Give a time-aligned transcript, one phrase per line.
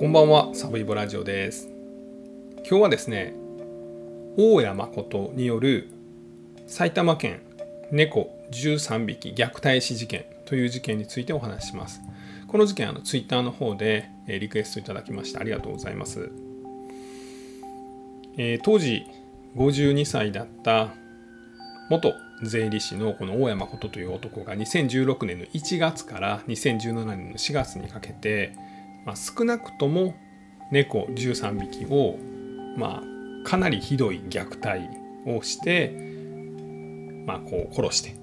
[0.00, 1.68] こんばんは、サブイボラジオです。
[2.66, 3.34] 今日はですね、
[4.38, 5.90] 大谷誠による
[6.66, 7.42] 埼玉県
[7.92, 12.00] 猫13匹虐待死事件という事件についてお話しします。
[12.48, 16.30] この事件、あのツイッターの方でリクエストいただきましてありがとうございます。
[18.38, 19.04] えー当時
[19.54, 20.94] 52歳だった
[21.90, 28.69] 元税理士のこの大山誠という男が2016年の1月から2017年の4月にかけて、
[29.04, 30.14] まあ、少なくとも
[30.70, 32.16] 猫13匹を、
[32.76, 34.88] まあ、かなりひどい虐待
[35.26, 35.90] をして、
[37.26, 38.14] まあ、こう殺して。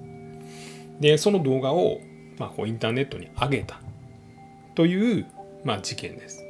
[1.00, 2.00] でその動画を、
[2.38, 3.80] まあ、こうインターネットに上げた。
[4.74, 5.26] という、
[5.64, 6.44] まあ、事件です。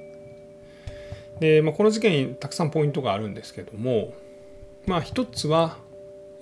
[1.40, 4.12] で、まあ、この事件にたくさんポイントがあるんですけども
[4.86, 5.78] まあ一つは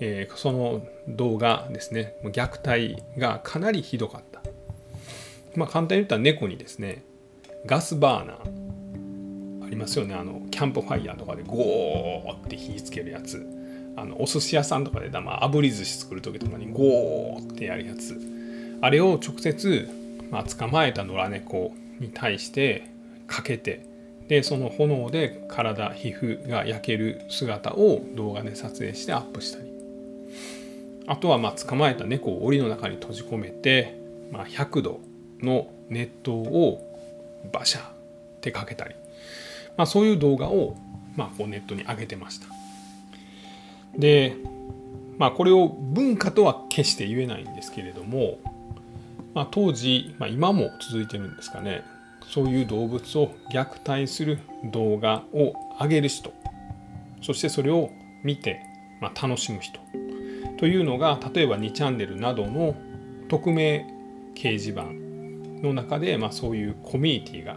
[0.01, 2.17] えーその動画ですね。
[2.25, 4.43] 虐待がかなりひどかった、
[5.55, 7.03] まあ、簡単に言ったら猫にですね
[7.67, 9.67] ガスバーナー。
[9.67, 10.15] ありますよね。
[10.15, 13.45] あのキャンプファイヤーとかでゴーって火つけるやつ。
[13.97, 18.17] あのお寿司屋さんとかで、まあ、炙り寿司作る時とかにゴーってやるやつ。
[18.81, 19.89] あれを直接、
[20.31, 22.91] まあ、捕まえた野良猫に対して
[23.27, 23.87] かけて
[24.29, 29.71] でその炎で体皮膚が焼ける姿を動画で撮影してアップしたり。
[31.09, 33.99] あとはまあ捕まえた猫を檻の中に閉じ込めて、
[34.31, 35.01] まあ、100度
[35.41, 36.86] の熱湯を
[37.53, 37.93] バシャっ
[38.41, 38.95] てかけたり、
[39.77, 40.77] まあ、そういう動画を
[41.17, 42.47] まあこうネットに上げてました。
[43.99, 44.37] で、
[45.19, 48.39] まあ、これを文化とは決して言えないんですけれども、
[49.35, 51.83] まあ、当時、まあ、今も続いてるんですかね
[52.29, 56.33] そういう動物を虐待する動画を上げる人
[57.23, 57.91] そしてそれを
[58.23, 58.61] 見て、
[59.01, 59.81] まあ、楽しむ人
[60.59, 62.75] というのが例えば2チャンネルなどの
[63.29, 63.87] 匿名
[64.35, 65.06] 掲示板
[65.67, 67.57] の中で、まあ、そういうコミュニティが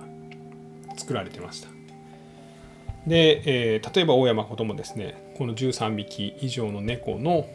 [0.98, 1.70] 作られてました。
[3.08, 3.42] で、
[3.74, 7.48] えー例えば大山こともですねこの13匹以上の猫の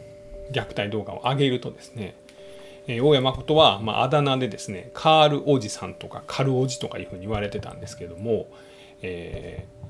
[0.51, 2.15] 虐待動画を上げるとですね、
[2.87, 8.47] えー大山ことは、まあ、あだ名でですねカールおじさんとかカルおじとかいうふうに言われてたんですけども、
[9.01, 9.85] えー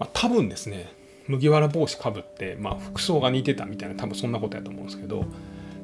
[0.00, 0.92] まあ、多分ですね
[1.28, 5.24] 麦わら帽子かぶって、まあ、服装が似てたみたいな多分そんなことやと思うんですけど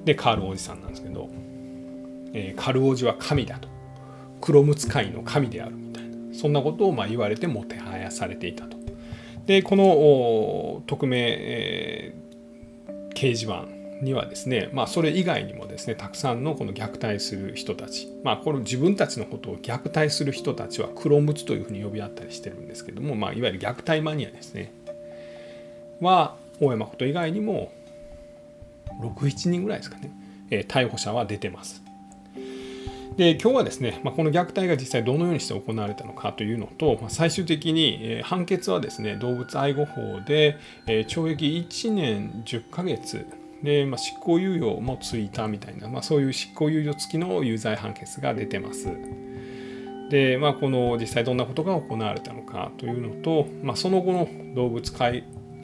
[0.04, 1.28] でカールおじさんなんですけど、
[2.34, 3.68] えーカルおじは神だと
[4.40, 8.76] 黒むつ会の神であるみたいなそんなことをま言われてもてはやされていたと。
[9.46, 12.28] でこの匿名、えー
[13.18, 13.66] 掲示板
[14.00, 24.72] にはですね、まあ、それ以外にもですねたくさんのこの虐待する人たち、まあ、この自分たちのことを虐待する人たちは黒むつというふうに呼び合ったりしてるんですけども、まあ、いわゆる虐待マニアですね
[26.00, 27.72] は大山こと以外にも
[29.00, 30.12] 67人ぐらいですかね、
[30.50, 31.87] えー逮捕者は出てます。
[33.18, 40.56] で今日はですね、まあ、この虐待が実際どのようにして行われたのかというのと、まあ、最終的に、え判決はですね動物愛護法で、
[40.86, 43.26] え懲役1年10ヶ月
[43.64, 48.86] で、まあ、執行猶予もついたみたいな、まあ、そういう執行猶予付きの有罪判決が出てます。
[50.10, 54.92] で、まあ、この実際どんなことが行われたのかというのと、まあ、その後の動物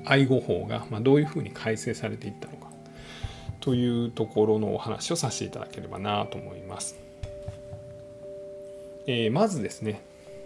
[0.04, 2.66] 愛護法がどういうふうに改正されていったのか
[3.60, 7.03] というところのお話をさせていただければなと思います。
[9.06, 10.02] えーまずですね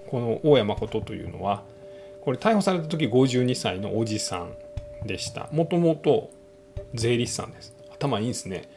[0.09, 1.63] この大山誠というのは
[2.23, 5.49] これ逮捕された時52歳のおじさんでした。
[5.53, 6.31] もともと
[6.95, 7.75] 税理士さんです。
[7.93, 8.69] 頭いいんですね、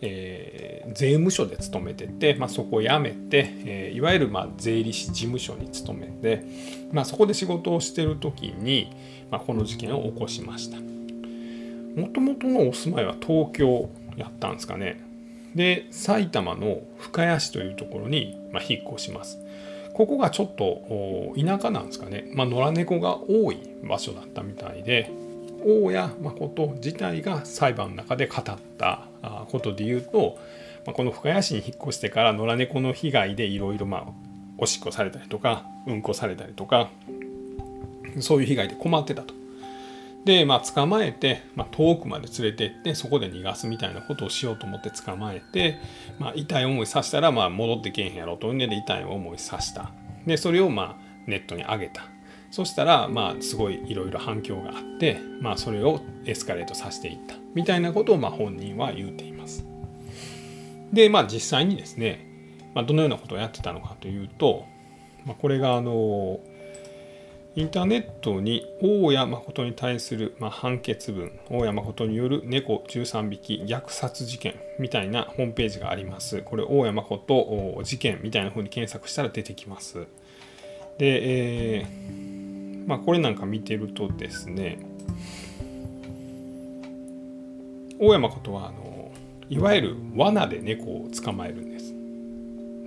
[0.00, 6.44] えー税務署で勤めてて、まあ、そこを辞めて、えーいわゆるま税理士事務所に勤めて、
[6.92, 8.90] まあ、そこで仕事をしてる時に、
[9.30, 10.78] まあ、この事件を起こしました。
[12.00, 15.09] もともとのお住まいは東京やったんですかね。
[15.54, 19.38] で埼玉の深谷市というところに、ま、引っ越します
[19.92, 25.10] ここがちょっと田舎なんですかね、まあ、野良猫が多い場所だったみたいで
[25.64, 29.06] 大谷誠自体が裁判の中で語った
[29.50, 30.38] ことで言うと、
[30.86, 34.04] まあ、この深谷市に引っ越してから野良猫の被害でいろいろまあ
[34.58, 36.90] おしっこされたりとかうんこされたりとか
[38.20, 39.39] そういう被害で困ってたと。
[40.24, 45.78] で、まあ、捕まえて、まあ、遠くまで連れてってそこで逃がすみたいなことをしようと思って捕まえて、
[46.18, 49.90] まあ、痛い思いさせたら、まあ、戻ってけえへんやろというんで痛い思いさせた。
[50.26, 50.96] でそれを、まあ、
[51.26, 52.02] ネットに上げた。
[52.50, 57.36] そしたら、まあ、すごいいろいろ反響があって、まあ、それをエスカレートさせていった。
[57.54, 59.64] みたいなことを、まあ、本人は言うています。
[60.92, 62.26] で、まあ、実際にですね、
[62.74, 64.64] まあ、どのようなことをやってたのかというと、
[65.24, 66.40] まあ、これがあの
[67.60, 80.06] インターネットに大谷誠に対する、まあ、判決文大谷誠による猫13匹虐殺事件みたいなホームページがありますこれ大谷誠事件みたいな風に検索したら出てきます
[80.96, 84.78] で、えー、まあ、これなんか見てるとですね
[87.98, 89.12] 大山ことはあの
[89.50, 91.69] いわゆる罠で猫を捕まえるん。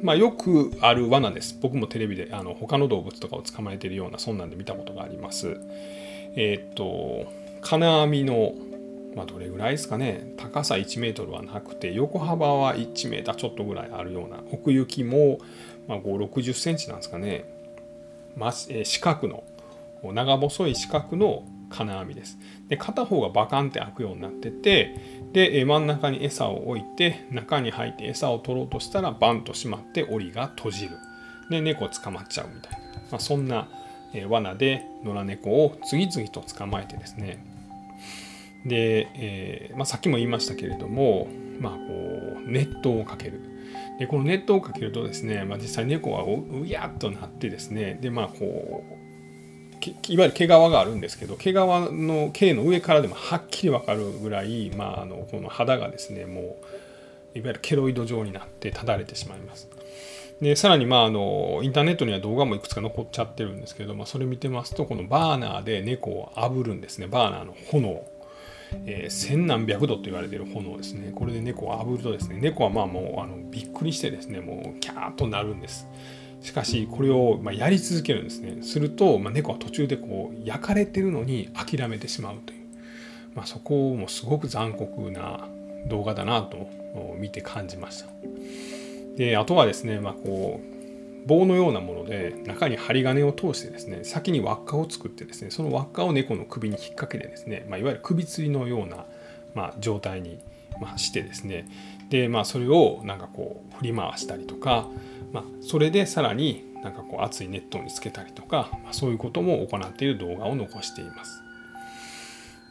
[0.04, 1.58] まあ、よくある罠です。
[1.62, 5.58] 僕もテレビであの他の動物とかを捕まえているようなそんなんで見たことがあります。
[6.36, 8.54] えー、っと金網の
[9.16, 15.38] まあ、どれぐらいですかね高さ1メートルはなくて横幅は1メーターちょっとぐらいあるような奥行きも、
[15.88, 17.46] まあ、5 60センチなんですかね、
[18.36, 19.44] まあ、四角の
[20.04, 22.38] 長細い四角の金網です。
[22.70, 24.96] で片方がバカンって開くようになってて
[25.34, 30.98] で真ん中に餌を置いて中に入って餌を取ろうとしたらバンと閉まって檻が閉じる。
[31.50, 32.78] で猫捕まっちゃうみたいな、
[33.12, 33.68] まあ、そんな
[34.30, 37.44] 罠で野良猫を次々と捕まえてですね。
[38.66, 41.28] で、えーまあ、さっきも言いましたけれども、
[41.60, 41.80] まあ、こ
[42.48, 43.42] う熱湯をかける。
[44.00, 47.98] でこの熱湯をかけるとですね、まあ、実際猫はうやっとなってですね。
[48.02, 49.03] でまあこう
[49.92, 59.70] いわゆる毛皮があるんですけど毛皮の毛の上からでもはっきり分かるぐらい、まあ、あのこの肌がですねもういわゆるケロイド状になってただれてしまいます。
[60.42, 67.08] でさらにまああのインターネットには動画もいくつか残っちゃってるんですけど、まあ、それ見てますとこのバーナーで猫を炙るんですね。
[67.08, 68.06] バーナーの炎。
[68.86, 71.12] えー、千何百度と言われている炎ですね。
[71.14, 75.88] これで猫を炙るとですね猫はまあもうあのびっくりしてですねもうキャーッとなるんです。
[76.44, 78.62] しかしこれをまやり続けるんですね。
[78.62, 82.60] すると、ま、猫は途中でこう焼かれてるのに諦めてしまうという、
[83.34, 85.48] まあ、そこもすごく残酷な
[85.88, 86.70] 動画だなと
[87.18, 88.10] 見て感じました。
[89.16, 99.06] であとはですね、まあ、こう棒のようなもので中に針金を通してですね先に輪っかを作ってですねその輪っかを猫の首に引っ掛けてですね、まあ、いわゆる首吊りのような、
[99.56, 100.40] ま、状態に、
[100.82, 101.68] ましてですね
[102.10, 104.88] で、まあ、それをなんかこう振り回したりとか、
[105.32, 111.42] まあ、それでさらになんかこう熱いネットにつけたりとか、まあ、そういうことも行っている動画を残しています。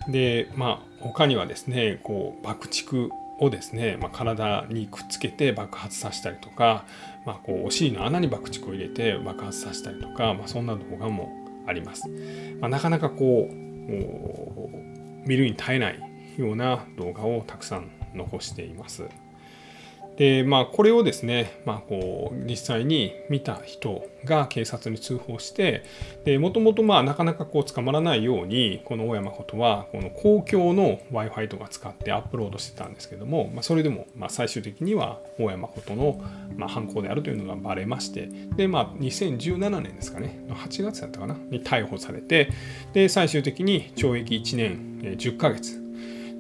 [0.09, 3.09] でまあ他にはですねこう爆竹
[3.39, 6.85] をですね、まあ、体にくっつけて爆発させたりとか、
[7.25, 11.31] まあ、こうお尻の穴に爆竹を入れて爆発させたりとか、まあ、そんな動画も
[11.67, 12.09] あります。
[12.61, 13.53] まあ、なかなかこう
[15.29, 16.01] 見るに耐えない
[16.37, 19.05] ような動画をたくさん残しています。
[20.17, 25.85] でまあこれをですね、まあ、こう実際に見た人が警察に通報して
[26.39, 36.23] もともとなかなかこう捕まらないようにこの大山ことはこの公共の w i f i とか使ってアップロードしてたんですけども、まあ、それでもまあ最終的には大山ことの
[36.57, 42.51] まあ犯行であるというのがバレましてで、まあ、2017年ですかね8月だったかなに逮捕されて
[42.93, 45.82] で最終的に懲役1年10ヶ月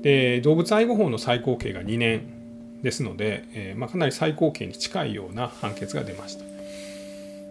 [0.02, 6.44] で動物愛護法の最高刑が2年ですので、えー、まあ、かなり最高刑に近いような判決が出ました。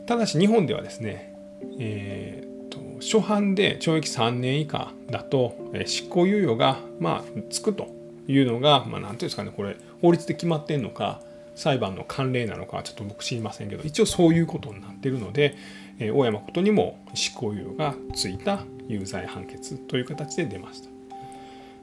[0.06, 1.34] ただし日本ではですね、
[1.80, 7.88] えーと、初犯で懲役3年以下だと、えー、執行猶予が、まあ、つくと
[8.28, 11.22] いうのが、まあ、ていうんですかねこれ法律で決まってんのか
[11.56, 15.56] 裁判の慣例なのかちょっと僕知りませんけど一応そういうことになっているので、
[16.00, 20.91] えー、大山ことにも執行猶予がついた有罪判決という形で出ました。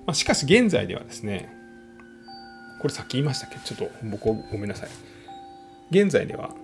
[0.09, 1.55] まあ、しかし現在ではですね
[2.81, 3.57] これさっき言いましたけ？
[3.57, 4.89] どちょっと僕ごめんなさい。
[5.91, 6.55] 現在では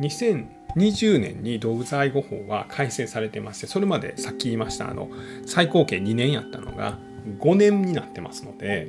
[0.00, 5.08] 2020年に動物愛護法は改正されてましてそれまでさっき言いましたあの
[5.46, 6.98] 最高刑2年やったのが
[7.38, 8.86] 5年になってますので、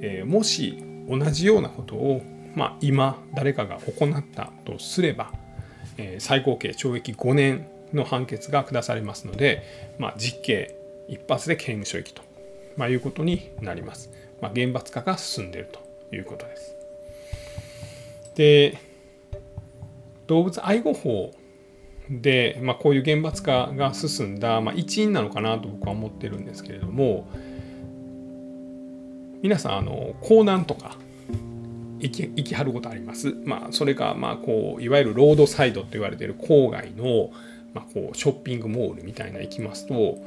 [0.00, 2.22] えー、もし同じようなことを、
[2.56, 5.32] まあ、今誰かが行ったとすれば、
[5.98, 10.76] えー、最高刑懲役5年の判決が下されますので、まあ、実刑
[11.08, 12.22] 一発で刑務所行きと、
[12.76, 14.10] まあ、いうことになります。
[14.40, 15.80] まあ、厳罰化が進んでいると
[16.14, 16.76] いうことです。
[18.34, 18.78] で
[20.26, 21.32] 動物愛護法
[22.10, 27.28] で、まあ、こういう厳罰化が進んだ、まあ、一因なのかなと僕は思ってるんですけれども
[29.42, 30.96] 皆さんあの港南とか
[32.00, 33.34] 行き行きはることあります。
[33.44, 37.30] まあ、それか、まあ、こういわゆるロードサイドと言われている郊外の、
[37.72, 40.18] まあ、こうショッピングモールみたいな行きますと、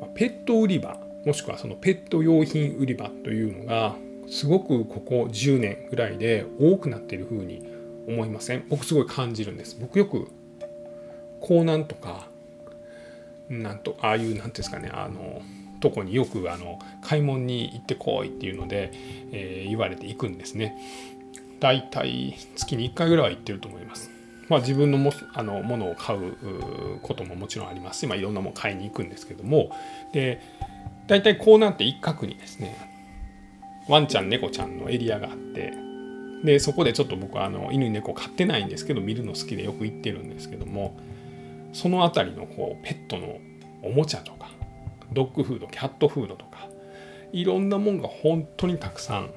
[0.00, 3.94] まあ、ペット売り場もしくはそのペット用品売り場というのが
[4.28, 7.66] すごくここ10年ぐらいで多くなっているふうに
[8.08, 8.64] 思いません？
[8.68, 9.76] 僕すごい感じるんです。
[9.80, 10.28] 僕よく
[11.40, 12.28] 港南とか
[13.48, 15.42] なんとああいう何ていうんですかねあの
[15.80, 18.90] とこによくあの買い物に行ってこいっていうので、
[19.32, 20.76] えー、言われて行くんですね。
[21.60, 24.10] だいたい月に1回ぐらいは行ってると思います。
[24.48, 26.36] まあ、自分のもあのものを買う
[27.02, 29.70] ことももちろんありますし、まあ、いろんなもの買いに行くんですけども。
[30.12, 30.40] で
[31.12, 32.74] 大体こうなって一角にですね
[33.86, 35.74] ワンちゃん猫ちゃんのエリアがあって
[36.42, 40.96] でそこでちょっと僕はあの犬猫飼ってないんですけど見るの好きでよく行ってるんですけども
[41.74, 43.40] その辺りのこうペットの
[43.82, 44.48] おもちゃとか
[45.12, 46.66] ドッグフードキャットフードとか
[47.30, 49.30] いろんなもんが本当にたくさん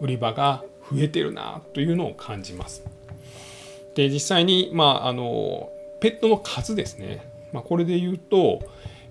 [0.00, 2.82] 売り場が増えてるなというのを感じます。
[3.96, 5.68] で実際に、まあ、あの
[6.00, 8.60] ペットの数ですね、まあ、これで言うと、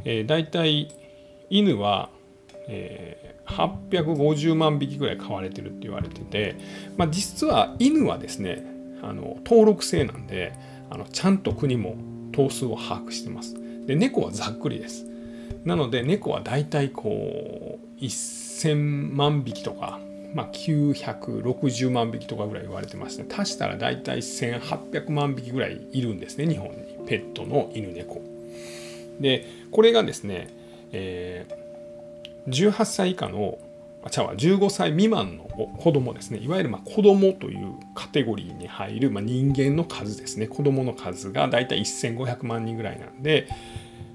[0.04, 0.92] えー、大体
[1.52, 2.10] 犬は、
[2.68, 6.56] えー、850万匹ぐらい飼われてるって言われてて、
[6.98, 8.66] まあ、実は犬はですね
[9.04, 10.54] あの登録制なんで
[10.90, 11.96] あのちゃんと国も
[12.32, 13.56] 頭数を把握してます。
[13.86, 15.06] で猫はざっくりです。
[15.66, 20.00] なので猫は大体こう1000万匹とか
[20.34, 28.22] まあ、960万匹とかぐらい言われてまして足したら大体1800万匹ぐらいいるんですね日本にペットの犬猫。
[29.20, 30.61] でこれがですね、
[30.92, 33.58] えー、18歳以下の
[34.10, 35.44] ちゃうわ15歳未満の
[35.78, 43.48] 子供ですねいわゆるまあ子供というカテゴリーに入る、まあ、人間の数ですね子供の数が大体1500万人ぐらいなんで、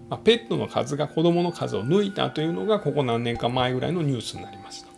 [0.08, 4.88] まあ、ペットの数が子供の数を抜いたというのがここ何年か前ぐらいのニュースになりました。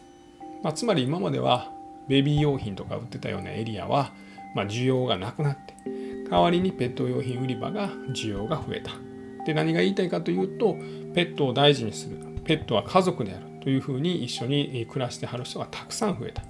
[0.62, 1.70] まあ、つまり今までは
[2.08, 4.12] ベビー用品とか売ってたようなエリアは、
[4.54, 5.74] まあ、需要がなくなって
[6.30, 8.90] 代わりにペット用品売り場が需要が増えた。
[9.44, 10.76] で何が言いたいかというと
[11.14, 16.42] ペットを大事にするペットは家族であるというふうに一緒に暮らしてはる人がたくさん増えた。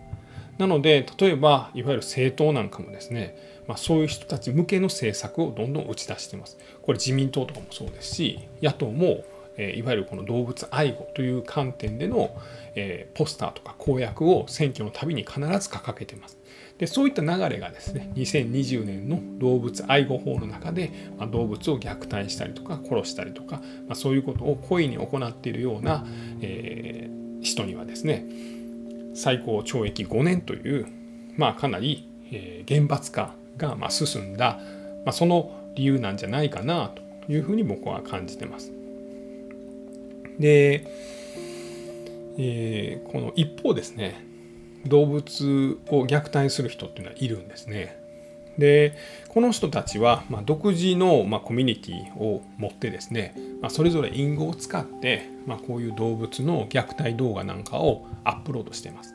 [0.59, 3.37] なので例えばいわゆる政党なんかもですね、
[3.69, 6.59] まあ、そういう人たち向けの政策をどんどん打ち出しています。
[6.83, 9.25] これ自民党とかもそうですし野党も
[9.59, 12.31] えいわゆるこの動物愛護という観点での、
[12.75, 16.38] えポスターとか公約を選挙のたびに必ず掲げてます。
[16.79, 23.57] でそういった流れがですね2020年の動物愛護法の中で、まあ、動物を虐待したりとか殺したりとか、
[23.88, 26.07] まあ、そういうことを故意に行っているような、
[26.41, 28.25] えー、人にはですね
[29.15, 30.87] 最高懲役5年という、
[31.37, 34.61] まあ、かなり、え、厳罰化がま進んだ、
[35.05, 36.93] ま、その理由なんじゃないかな
[37.27, 38.77] というふうに僕は感じてます。
[40.38, 40.85] で、
[42.38, 44.25] えー、この一方ですね
[44.87, 47.99] 動物を虐待する人っていうのはいるんですね。
[48.59, 48.97] で
[49.28, 59.14] この人たちは、まあ、独自の、まあ、コミュニティを持ってですね、まあ、それぞれ隠語を使って、まあ、こういう動物の虐待動画なんかをアップロードしています。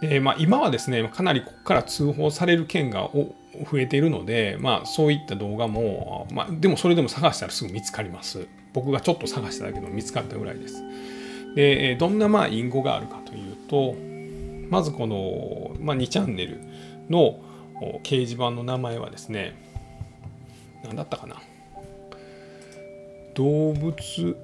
[0.00, 8.46] でまあ、今はですねかなりここから通報される件が増えているので、まあ、そういった動画も、まあ、でもそれでも探したらすぐ見つかります。
[8.76, 10.84] 僕がちょっと探しただけの見つかったぐらいです。
[11.54, 13.94] でどんなまあ隠語があるかというと
[14.70, 16.60] まずこの、まあ、2チャンネル
[17.08, 17.38] の
[18.02, 19.56] 掲示板の名前はですね
[20.84, 21.36] 何だったかな
[23.34, 24.36] 動物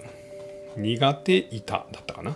[0.78, 2.34] 苦手板だったかな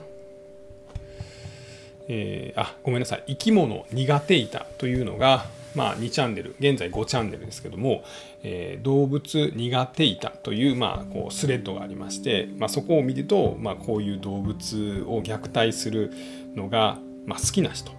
[2.09, 5.47] えー、あごめんなさい生き物苦手板というのが
[5.77, 8.03] まあ、2チャンネル現在5チャンネルですけども、
[8.43, 16.13] えー、動物苦手いたという,、まあ、こうスレッドがありまして、まあ、そこを見ると、まあ、こういう動物を虐待する
[16.55, 17.93] のが、まあ、好きな人、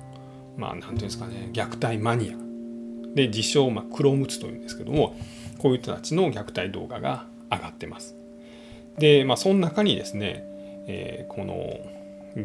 [0.58, 5.16] まあ、なんていうんですかね虐待マニアで自称、まあ、黒ムツというんですけども
[5.60, 8.16] こういう人たちの虐待動画が上がってます。
[8.98, 10.44] で、まあ、その中にですね、
[10.88, 11.80] えー、この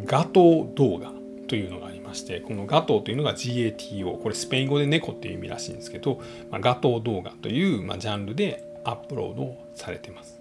[0.05, 1.13] ガト動画
[1.53, 6.19] というのがありましてこのガトーというのが GATO これスペイン語で猫っていう意味らしいんですけど、
[6.51, 10.41] まあ、ガトー動画という、まあ、ジャンルでアップロードされてます。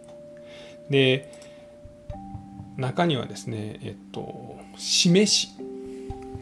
[0.89, 1.29] で
[2.77, 5.49] 中にはですねえっと示し。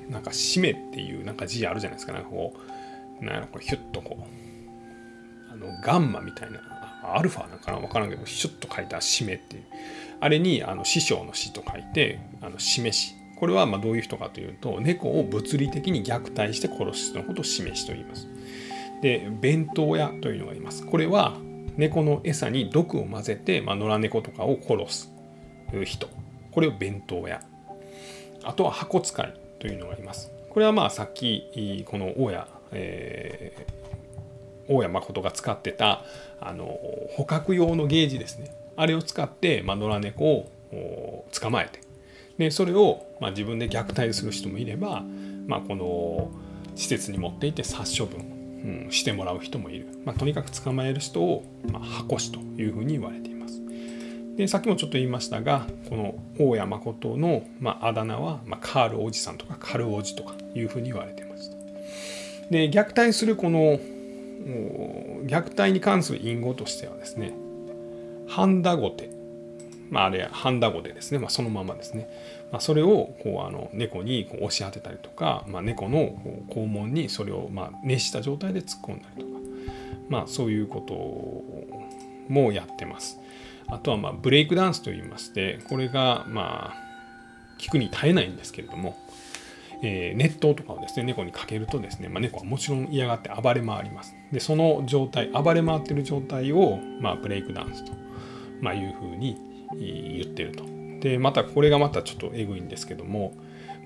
[0.08, 2.14] なんか締めっていうなんか字あるじゃないですか。
[2.14, 2.56] なんかこ
[3.22, 6.60] うなんやろこれヒュッとこうあのガンマみたいな
[7.16, 9.64] アルファなんかな分からんけどシュッと書いた締めっていう。
[10.20, 13.19] あれにあの師匠の師と書いてあの示し。
[13.40, 18.28] これはまどういう人かというと猫を物理的に虐待して殺す人のことを示しと言います。
[19.02, 20.86] で弁当屋というのがいます。
[20.86, 21.38] これは
[21.80, 25.14] 猫の餌に毒を混ぜて、まあ、野良猫とかを殺す
[25.86, 26.10] 人
[26.52, 27.42] これを弁当屋
[28.44, 36.04] あとは箱使いというのがいますこれはまあさっきこの大家、えー、大家誠が使ってた
[36.42, 36.78] あの
[37.16, 41.80] 捕獲用のゲージですねあれを使って、まあ、野良猫を捕まえて
[42.40, 45.04] でそれを、ま、自分で虐待する人もいれば、
[45.46, 46.32] まあ、この
[46.74, 48.20] 施設に持っていて殺処分、
[48.86, 53.62] うん、してもらう人もいる、まあ、とにかく捕まえる人を、まあ、箱師というふうに言われています。
[54.38, 61.52] でさっきもちょっと言いましたがこの大谷誠の、まあ、あだ名は、まあ、カールおじさんとかカルおじとかいうふうに言われています。
[62.50, 63.78] で虐待するこの
[65.26, 67.34] 虐待に関する隠語としてはですね
[68.30, 69.19] ハンダゴテ
[69.90, 72.08] まあ、あれハンダゴでですね、まあ、そのままですね、
[72.52, 76.16] まあ、それをこうあの猫にこう押し当てたりとか、まあ、猫の
[76.50, 79.40] 肛門にそれをまあ熱した状態で突っ込んだりとか、
[80.10, 83.20] まあ、そういうこともやってます。
[83.68, 86.90] あとはまあブレイクダンスといいましてこれがまあ
[87.60, 88.98] 聞くに耐えないんですけれども、
[89.84, 94.16] えー、熱湯とかをですね猫にかけるとですね、まあ、猫はもちろん嫌がって暴れ回ります。
[94.32, 97.92] でその状態暴れ回ってる状態を、まあ、ブレイクダンスと、
[98.62, 100.64] まあ、いうふうに言ってると
[101.00, 103.34] でまたこれがまたちょっとえぐいんですけども、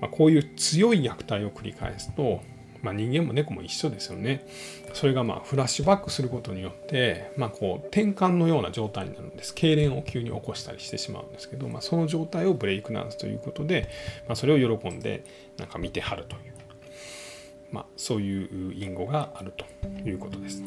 [0.00, 2.40] まあ、こういう強い虐待を繰り返すと
[2.84, 4.46] まあ、人間も猫も一緒ですよね。
[4.92, 9.54] それがまあフラッシュバックすることによって、まあ、こう転換のような状態になるんです。
[9.54, 13.88] 痙攣を急に起こしたりしてしまうんですけど、まあ、その状態をブレイクダンスということで、
[14.28, 15.24] まあ、それを喜んで
[15.56, 16.54] なんか見てはるという、
[17.72, 19.64] まあ、そういう隠語があると
[20.06, 20.62] いうことです。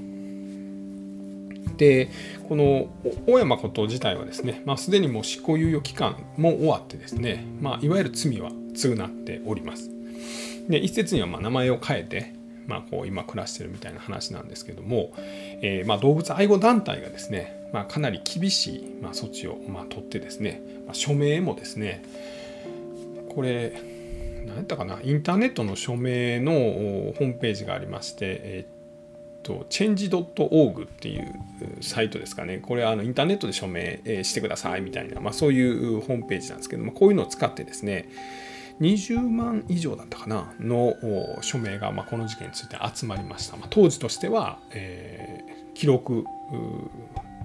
[1.78, 2.10] で
[2.50, 2.88] この
[3.28, 9.90] 大山こと自体はですね、まあ、すでにもう執行猶予期間も終わってですね、まあ、いわゆる罪は償っております。
[10.68, 12.34] で一説にはま名前を変えて、
[12.66, 22.04] まあ、こう今暮らしてるみたいな話なんですけども、えー、ま動物愛護団体がですね、ま、かなり厳しい、ま措置をま取ってですね、ま署名もですね
[23.30, 23.82] これ
[24.46, 28.77] 何やったかなインターネットの署名のホームページがありまして、えー
[29.48, 31.34] と change.org っていう
[31.82, 32.58] サイトですかね。
[32.58, 38.10] これはあのインターネットで署名してくださいみたいな、まあ、そういうホームページなんですけども、こういうのを使ってですね、
[38.82, 40.94] 20万以上だったかなの
[41.42, 46.26] 署名が、まあ、この事件について集まりました、まあ、当時としては、えー、記録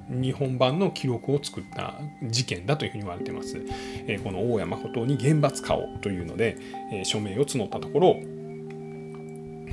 [0.09, 3.56] 日本版の記録を作った事件だというふうに言われてます、
[4.06, 6.59] えー、この大山誠に厳罰化をというので、
[6.92, 8.21] えー、署名を募ったところ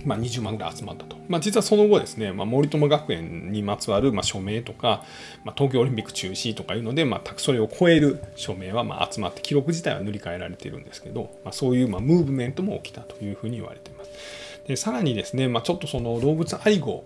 [0.06, 1.18] まあ、20万ぐらい集まったと。
[1.28, 5.04] まあ、実はその後ですね、まあ、森友学園にまつわるま署名とか、
[5.44, 14.10] まあ、東京オリンピック中止とかいうので、まあ、それを超える署名はま集まって記録自体は塗り替えられているんですけど、まあ、そういうまムーブメントも起きたというふうに言われています。
[14.68, 17.04] でさらにですね、まあ、ちょっとその動物愛護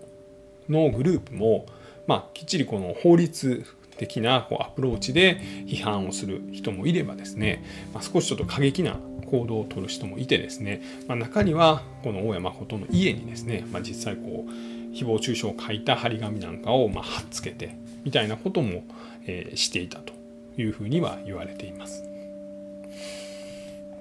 [0.68, 1.66] のグループも、
[2.06, 3.64] まあ、きっちりこの法律
[3.96, 8.98] 的なこうアプローチで批判をする人もいればですね、まあ、少しちょっと過激な
[9.34, 18.84] 行動をとる人もいてですね、まあ、中にはこの大山誠の家にですね、まあ、実際こう誹謗中傷を書いた張り紙なんかをま貼っつけてみたいなことも、
[19.26, 20.12] えー、していたと
[20.56, 22.04] いうふうには言われています。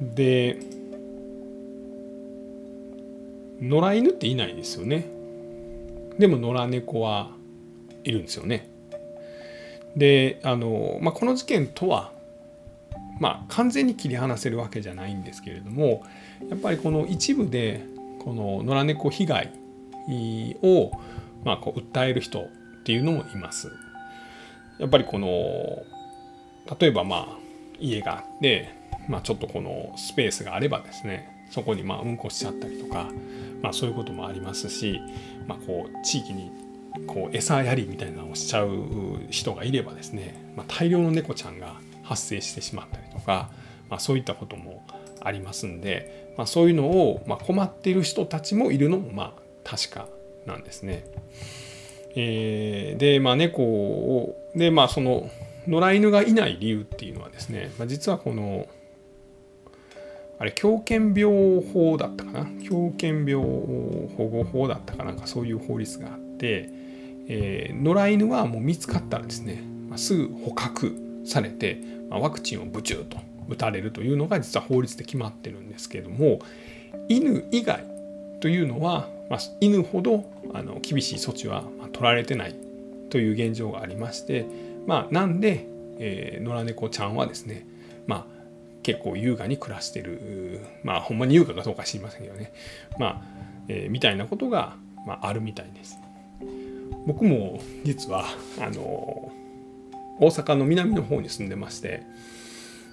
[0.02, 0.60] で
[3.60, 5.08] 野良犬っていないですよね。
[6.20, 7.32] でも野良猫は
[8.04, 8.70] いるんですよね。
[9.96, 12.12] であの、まあ、この事件とは
[13.24, 16.04] まあ、完全に切り離せるわけじゃないんですけれども
[16.50, 17.86] やっぱりこの一部で
[18.20, 19.54] この野良猫被害
[20.62, 20.92] を、
[21.46, 23.72] まあ、こう訴える人っていうのもいます。
[24.78, 25.30] やっぱりこの
[26.78, 27.38] 例えばまあ
[27.80, 28.76] 家があって、
[29.08, 33.10] まあ、ちょっとこのスペースがあればですねそこにまあうんこしちゃったりとか、
[33.62, 35.00] まあ、そういうこともありますし、
[35.48, 36.52] まあ、こう地域に
[37.08, 38.70] こう餌やりみたいなのをしちゃう
[39.30, 43.50] 人がいればですね、まあ、大量の猫ちゃんが発生してしまったりか、
[43.90, 44.86] まあ、そういったことも
[45.22, 50.08] ありますんで、まあ、そういうのを、ま困っている人たちもいるのもまあ確か
[50.46, 51.06] なんですね。
[52.16, 55.30] えー、で、まあ、猫をでまあその
[55.68, 58.68] 野良犬がいない理由っていうのはですね、まあ、実はこの
[60.40, 62.46] あれ狂犬病法だったかな？
[62.62, 66.70] 狂犬病保護法だったかなんかそういう法律があって、
[67.30, 76.40] えー、野良犬はもう見つかったらですね、まあ、すぐ捕獲されて、ま、ワクチンをブチューと打たれるというのが実は法律で決まってるんですけども
[77.10, 77.84] 犬以外
[78.40, 82.56] というのは、ま、犬ほどあの厳しい措置は取られてない
[83.10, 84.46] という現状がありまして、
[84.88, 85.68] まあ、なんで、
[86.00, 87.66] えー、野良猫ちゃんはですね、
[88.08, 88.26] まあ、
[88.82, 92.54] 結構優雅に暮らしてるまあほんまに優雅かどうか知りませんけどね
[92.98, 93.22] まあ、
[93.68, 95.98] えー、みたいなことが、まあ、あるみたいです。
[97.06, 98.26] 僕も実は
[98.60, 99.32] あの
[100.20, 102.04] 大阪の南の方に住んでまして、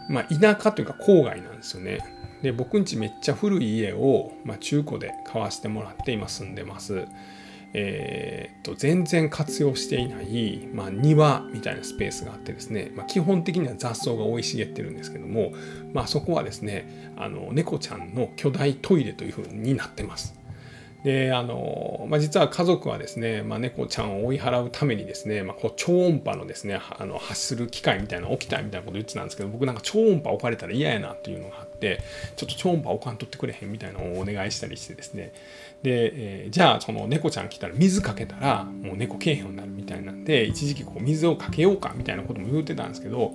[0.09, 2.01] まあ、田舎というか郊外なんですよね。
[2.43, 7.07] で僕んちめっちゃ古い家を、まあ、中古で買わしてもらって今住んでます。
[7.73, 15.53] えー、と全然活用していない、まあ、庭みたいなスペースがあってですね、まあ、基本的には雑草が生い茂ってるんですけども、
[15.93, 20.40] まあ、そこはですねあの猫ちゃんの巨大トイレというふうになってます。
[21.05, 32.03] であの、まあ、実は家族はですね、まあ、猫ちゃんを追い払うためにですね、まあ、こう超音波のですねあの発する機械みたいな起きたみたいなこと言ってたんですけど僕なんか超音波置かれたら嫌やなっていうのがあって
[32.37, 35.33] ちょっと超音波置かんとってくれへんみたいなのをお願いしたりしてですね。
[35.83, 43.33] で、えー、じゃあその猫ちゃん来たら水かけたらもう猫けえへんようになるみたいなんで一時期こう水をかけようかみたいなことも言ってたんですけど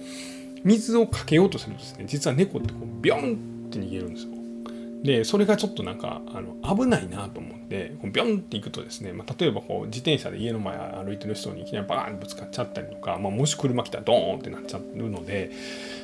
[0.63, 4.34] 水をかけようとするとですね実は猫ってこうビョンって逃げるんですよ。
[5.05, 15.51] でそれがちょっとなんかあの危ないなと思ってこうビョンっていくとですね、まあ、例えばこう自転車で家の前歩いてる人にいきなりバーンぶつかっちゃったりとか、まあ、もし車来たらドーンってなっちゃうので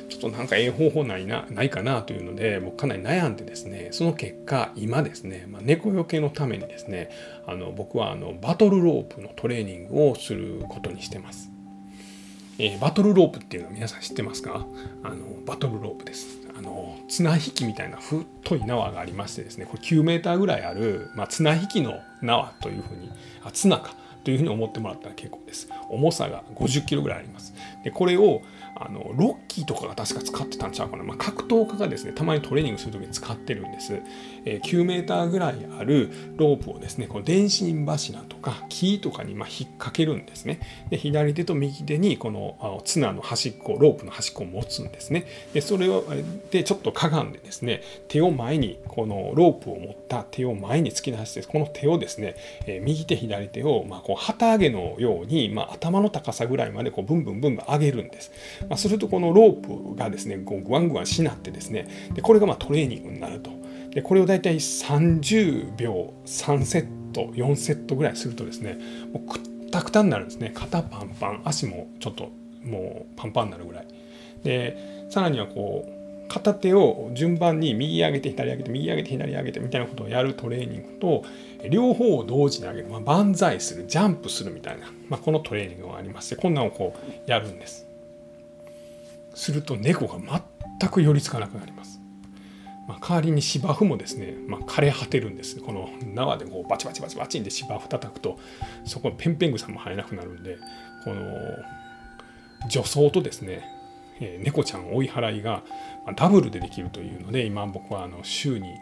[0.08, 7.10] ちょっとなんかええ方法ないなないかなというので僕かなり悩んでですねその結果今ですね、まあ、猫よけのためにですね
[7.44, 11.50] あの僕はあのバトルロープのトレーニングをすることにしてます。
[12.58, 14.64] えー、バトルロープっていうのは皆さん知ってますか？
[15.02, 16.38] あのバトルロープです。
[16.62, 23.10] の綱引きみたいな太い縄がありましてですねこれ9メーターぐらいある、まあ、綱引きの縄というふうに
[23.44, 23.94] あ綱か
[24.24, 25.68] というふうに思ってもらったら結構です。
[25.88, 27.54] 重さが50キロぐらいあります。
[27.82, 28.42] でこれを
[28.74, 34.00] あのロッキーとかが確か使ってたんちゃうかな、まあ、格闘家がですねたまにトレーニングする時に使ってるんです、
[34.44, 40.60] えー、9メーターぐらいあるロープをですねこの電信柱とか木とかにま引っ掛けるんですね。
[40.90, 45.26] で左手と右手にこの綱の端っこロープの端っこを持つんですね。
[45.52, 46.04] でそれを
[46.50, 52.34] でちょっとかがんでですね手を前にこのロープを持った手を前に突き出してこの手をですね、
[52.66, 58.32] えー、右手左手をまこう旗揚げのように、まあ、頭の高さぐらいまでこうブンブンブンブン上げるんです。
[58.68, 63.50] まあ、するとこのロープがですねこうグワングワンしなってですねでこれがまトレーニングになると。
[63.90, 68.78] でこれを大体30秒3セット4セットぐらいするとですね
[69.12, 70.50] もうくったくたになるんですね。
[70.54, 72.30] 肩パンパン足もちょっと
[72.64, 73.86] もうパンパンになるぐらい。
[74.42, 81.24] でさらにはこう片手を順番に右上げて左上げて右上げて左上げてみたいなことをやるトレーニングと
[81.68, 87.86] 両方を同時に上げる、まあ、万歳するジャンプするみたいな、まあ、このトレーニングがありましてこんなのをこうやるんです。
[89.34, 90.42] すると猫が
[90.78, 92.00] 全く寄りつかなくなります。
[92.88, 98.38] まあ、代わりに芝生もですね、まあ、枯れ果てるんですこの縄でこうバチバチバチバチンで芝生叩くと
[98.84, 100.58] そこペンペン草も生えなくなるんで
[101.04, 101.22] この
[102.68, 103.64] 除草とですね、
[104.20, 105.62] えー、猫ちゃん追い払いが
[106.16, 108.74] ダブルでできるというので今僕はあの週に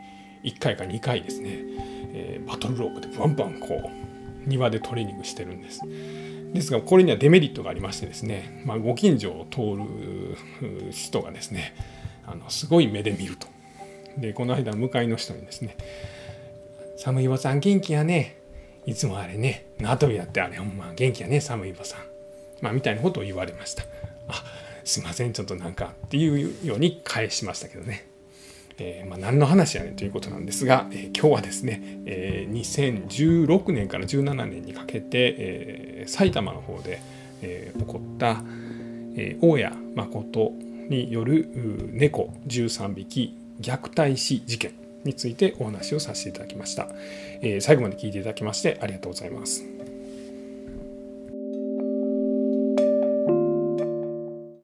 [0.45, 1.51] 1回か2回ですね、
[2.15, 5.83] えー、バトルロープでバンバンこう庭でトレーニングしてるんです。
[6.53, 11.75] ですがこれにはデメリットがありましてですね、まあ、ご近所を通る人がですね
[12.27, 13.47] あのすごい目で見ると。
[14.19, 15.77] でこの間向かいの人にですね
[16.99, 18.37] 「寒いおばさん元気やね」
[18.87, 22.01] いつもあれね縄跳びやってあれほんま元気やね寒いおばさん。
[22.61, 23.85] まあみたいなことを言われました。
[24.29, 24.45] あ
[24.85, 28.10] すいませんちょっとなんかっていうように返しましたけどね。
[28.81, 37.01] えー、まあ、何の話やねんということなんですが、えー、今日はですね、えー、2016年から17年にかけて、え埼玉の方で、
[37.43, 38.43] え起こった、
[39.17, 40.53] え大谷誠
[40.89, 41.49] による
[41.93, 44.73] 猫13匹虐待死事件
[45.05, 46.89] についてお話をさせていただきました、
[47.43, 49.80] え最後まで聞いていただきましてありがとうございます。